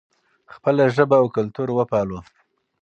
[0.53, 2.19] خپله ژبه او کلتور وپالو.